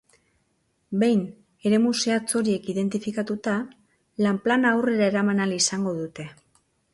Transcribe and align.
Behin 1.01 1.19
eremu 1.69 1.91
zehatz 2.05 2.33
horiek 2.39 2.65
identifikatuta, 2.73 3.53
lan-plana 4.27 4.73
aurrera 4.79 5.07
eraman 5.13 5.45
ahal 5.47 5.55
izango 5.61 5.95
dute. 6.01 6.27